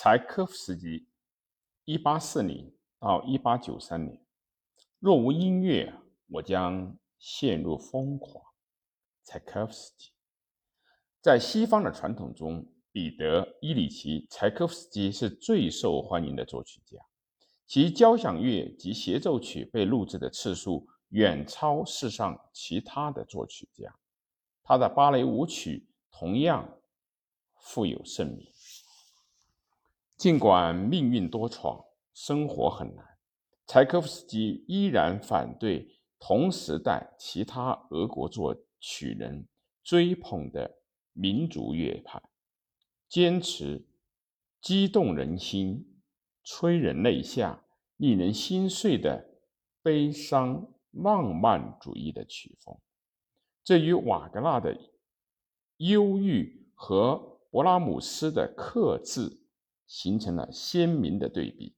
[0.00, 1.08] 柴可夫斯基
[1.86, 4.24] ，1840到1893年。
[5.00, 5.92] 若无音乐，
[6.28, 8.44] 我将陷入疯狂。
[9.24, 10.12] 柴可夫斯基
[11.20, 16.96] 在西方的传统中，彼得·伊里奇·柴可夫斯基是最受欢迎的作曲家，
[17.66, 23.92] 其交响乐及协奏曲被录制的次数远超世上其他的作曲家。
[24.62, 26.78] 他的芭蕾舞曲同样
[27.56, 28.46] 富有盛名。
[30.18, 33.06] 尽管命运多舛，生活很难，
[33.68, 39.46] 柴可夫斯基依然反对同时代其他俄国作曲人
[39.84, 40.80] 追捧的
[41.12, 42.20] 民族乐派，
[43.08, 43.86] 坚持
[44.60, 46.02] 激动人心、
[46.42, 47.64] 催人泪下、
[47.96, 49.24] 令人心碎的
[49.84, 52.76] 悲伤浪漫主义的曲风。
[53.62, 54.76] 这与瓦格纳的
[55.76, 59.44] 忧郁和勃拉姆斯的克制。
[59.88, 61.74] 形成了鲜明的对比。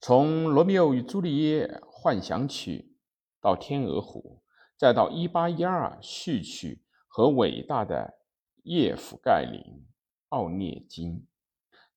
[0.00, 2.96] 从《罗密欧与朱丽叶》幻想曲
[3.40, 4.42] 到《天鹅湖》，
[4.76, 8.18] 再到1812序曲和伟大的
[8.64, 9.60] 叶夫盖林·
[10.30, 11.26] 奥涅金，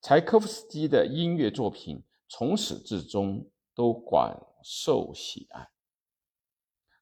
[0.02, 5.70] 柴可夫斯基的音乐作品从始至终都广受喜爱。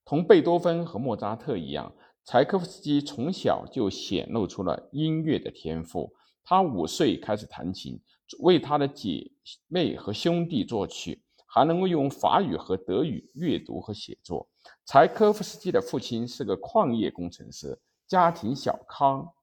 [0.05, 6.15] 同贝多芬和莫扎特一样，柴可夫斯基从小就显露出了音乐的天赋。
[6.43, 7.99] 他五岁开始弹琴，
[8.39, 9.31] 为他的姐
[9.67, 14.47] 妹和兄弟作曲，还能够用法语和德语阅读和写作。
[14.85, 19.33] 柴科夫斯基的父亲是个矿业工程师，家庭小康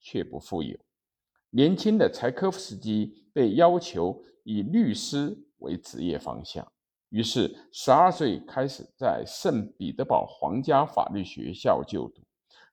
[0.00, 0.76] 却不富有。
[1.50, 6.70] 年轻的柴科夫斯基被要求以律师为职业方向，
[7.10, 12.22] 于是十二岁开始在圣彼得堡皇家法律学校就读。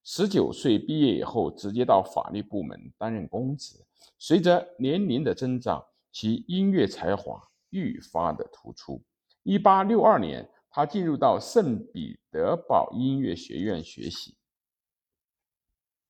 [0.07, 3.75] 十九岁毕业以后，直接到法律部门担任公职。
[4.19, 9.03] 随着年龄的增长，其音乐才华愈发的突出。
[9.41, 14.37] 一八六二年，他进入到圣彼得堡音乐学院学习。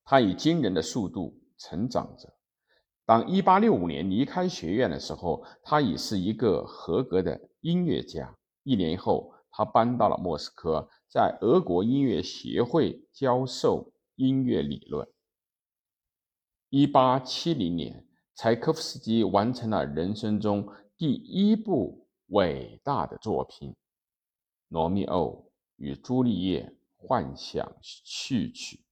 [0.03, 2.34] 他以惊人的速度成长着。
[3.05, 8.35] 当一八六五年离开学院的时候，他已是一个合格的音乐家。
[8.63, 10.89] 一年后，他搬到了莫斯科。
[11.07, 15.07] 在俄国音乐协会教授音乐理论。
[16.69, 18.05] 一八七零年，
[18.35, 20.67] 柴可夫斯基完成了人生中
[20.97, 23.71] 第一部伟大的作品
[24.67, 26.66] 《罗密欧与朱丽叶》
[26.97, 28.83] 幻想序曲。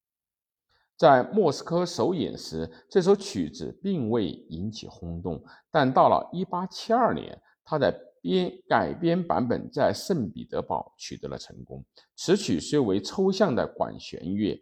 [0.96, 11.84] 在莫斯科首演时，这首曲子并未引起轰动，但到了一八七二年，他在编改编版本在圣彼得堡取得了成功。
[12.16, 14.58] 此曲虽为抽象的管弦乐，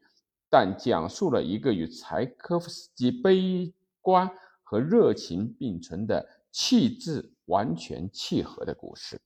[0.50, 3.72] 但讲述了一个与柴可夫斯基悲
[4.02, 4.28] 观
[4.64, 9.22] 和热情并存的气质完全契合的故事。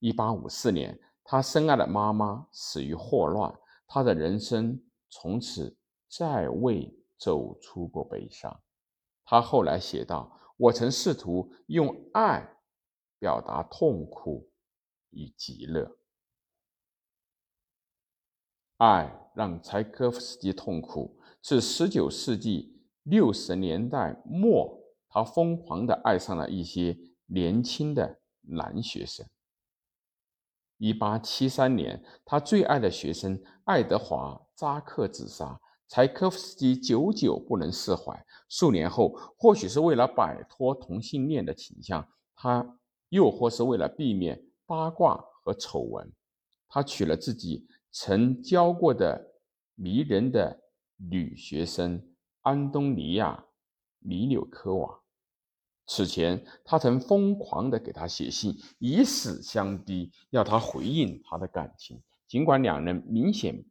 [0.00, 4.78] 一八五四年，他深爱的妈妈死于霍乱，他的人生
[5.08, 5.74] 从此
[6.10, 8.54] 再未走出过悲伤。
[9.24, 12.46] 他后来写道：“我曾试图用爱。”
[13.22, 14.50] 表达痛苦
[15.10, 15.96] 与极乐，
[18.78, 21.16] 爱让柴可夫斯基痛苦。
[21.40, 24.76] 是十九世纪六十年代末，
[25.08, 29.24] 他疯狂地爱上了一些年轻的男学生。
[30.78, 38.26] 一八七三年，他最爱的学生爱德华·扎克自杀，柴可夫斯基久久不能释怀。
[38.48, 42.78] 数年后，或许是为了摆脱同性恋的倾向，他。
[43.12, 46.10] 又或是为了避免八卦和丑闻，
[46.66, 49.34] 他娶了自己曾教过的
[49.74, 50.62] 迷人的
[50.96, 52.02] 女学生
[52.40, 53.36] 安东尼娅·
[53.98, 54.98] 米纽科娃。
[55.86, 62.02] 此前，他曾疯狂地给她写信，以死相逼，要她回应他的感情。
[62.26, 63.62] 尽管两人明显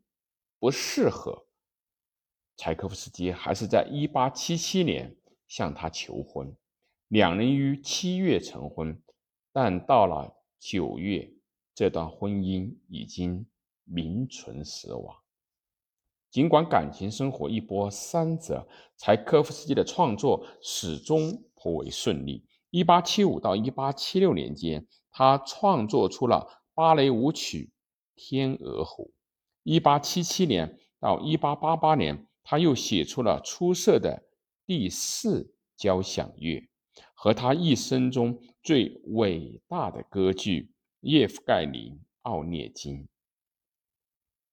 [0.59, 1.47] 不适合，
[2.57, 6.55] 柴可夫斯基还是在1877年向她求婚，
[7.07, 9.01] 两人于七月成婚。
[9.53, 11.33] 但到了九月，
[11.75, 13.45] 这段婚姻已经
[13.83, 15.15] 名存实亡。
[16.29, 18.65] 尽管感情生活一波三折，
[18.95, 22.45] 柴科夫斯基的创作始终颇为顺利。
[22.69, 27.73] 一八七五到一八七六年间，他创作出了芭蕾舞曲
[28.15, 29.03] 《天鹅湖》。
[29.63, 34.23] 一八七七年到一八八八年，他又写出了出色的
[34.65, 36.70] 第四交响乐。
[37.13, 40.61] 和他一生中最伟大的歌剧
[41.01, 42.97] 《叶夫盖林·奥涅金》，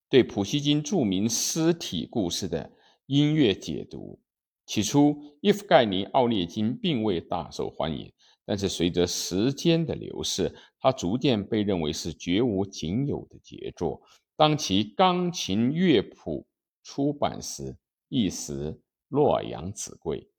[0.09, 2.73] 对普希金著名尸体故事的
[3.07, 4.21] 音乐解读，
[4.67, 8.13] 起初，叶夫盖尼·奥涅金并未大受欢迎，
[8.45, 14.03] 但是随着时间的流逝，他逐渐被认为是绝无仅有的杰作。
[14.37, 16.47] 当其钢琴乐谱
[16.83, 17.77] 出版时，
[18.09, 20.31] 一时洛阳纸贵。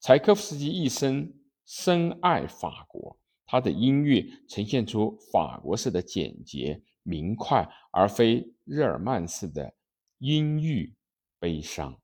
[0.00, 1.32] 柴可夫斯基一生
[1.68, 9.74] 深爱法国，他的音乐呈现出法国式的简洁明快，而非日耳曼式的
[10.16, 10.94] 阴郁
[11.38, 12.00] 悲伤。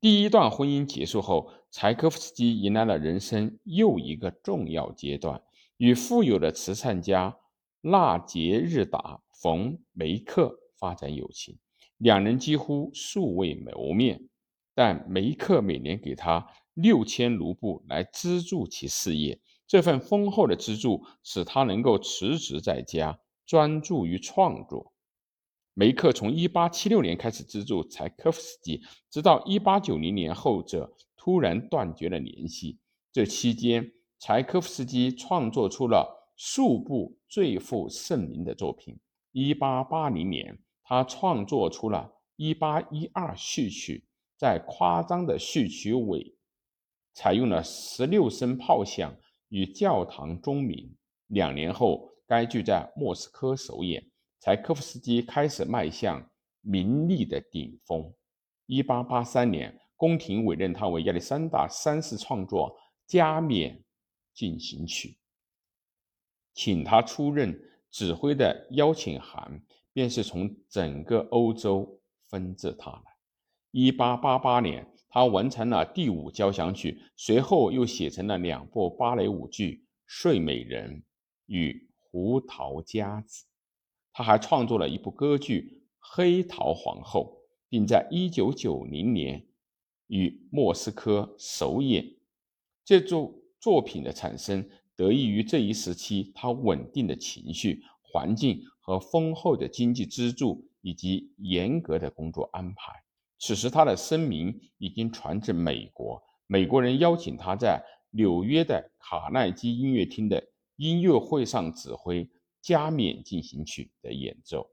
[0.00, 5.40] 第一段婚姻结束后，柴可夫斯基迎来了人生又一个重要阶段，
[5.76, 7.38] 与富有的慈善家
[7.80, 8.98] 纳杰日达·
[9.40, 11.56] 冯·梅克发展友情。
[11.98, 14.28] 两人几乎素未谋面，
[14.74, 16.44] 但梅克每年给他
[16.74, 19.40] 六千卢布来资助其事业。
[19.66, 24.92] 这份丰厚的资助使他能够辞职在家，专注于创作。
[25.72, 32.78] 梅克从1876年开始资助柴可夫斯基，直到1890年，后者突然断绝了联系。
[33.10, 38.96] 这期间，柴可夫斯基创作出了数部最负盛名的作品。
[39.32, 44.06] 1880年，他创作出了1812序曲，
[44.36, 46.36] 在夸张的序曲尾，
[47.14, 49.16] 采用了16声炮响
[49.48, 50.94] 与教堂钟鸣。
[51.28, 54.04] 两年后，该剧在莫斯科首演。
[54.40, 56.30] 柴可夫斯基开始迈向
[56.60, 58.12] 名利的顶峰。
[58.66, 62.70] 1883年，宫廷委任他为亚历山大三世创作
[63.06, 63.82] 《加冕
[64.34, 65.08] 进行曲》，
[66.52, 67.58] 请他出任
[67.90, 69.62] 指挥的邀请函
[69.94, 73.12] 便是从整个欧洲纷至沓来。
[73.72, 80.90] 1888年，他完成了第五交响曲，随后又写成了两部芭蕾舞剧《睡美人》
[81.46, 83.44] 与《胡桃夹子》。
[84.12, 89.46] 他还创作了一部歌剧《黑桃皇后》，并在1990年
[90.08, 92.04] 与莫斯科首演。
[92.84, 103.03] 这部作品的产生得益于这一时期他稳定的情绪环境和丰厚的经济支柱，以及严格的工作安排。
[103.46, 110.42] 此时，他的声名已经传至美国，美国人邀请他在纽约的卡耐基音乐厅的
[110.76, 112.26] 音乐会上指挥。
[112.62, 114.66] 加冕进行曲的演奏，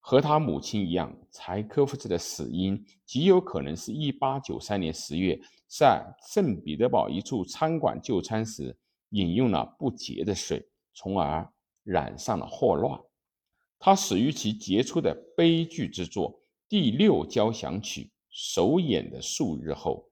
[0.00, 5.38] 和他母亲一样，柴科夫斯基的死因极有可能是一八九三年十月
[5.68, 6.02] 在
[6.32, 8.74] 圣彼得堡一处餐馆就餐时
[9.10, 11.46] 饮用了不洁的水，从而
[11.82, 12.98] 染上了霍乱。
[13.78, 16.32] 他死于其杰出的悲剧之作
[16.68, 20.08] 《第六交响曲》首演的数日后。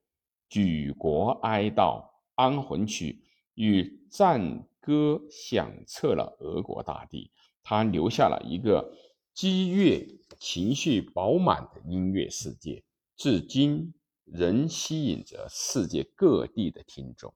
[0.48, 2.04] 举国哀悼，
[2.34, 4.66] 安魂曲与战。
[4.84, 7.30] 歌响彻了俄国大地，
[7.62, 8.92] 他留下了一个
[9.32, 10.04] 激越、
[10.40, 12.82] 情绪饱满的音乐世界，
[13.16, 13.94] 至今
[14.24, 17.32] 仍吸引着世界各地的听众。